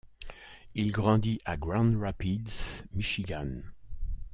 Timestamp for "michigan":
2.95-3.61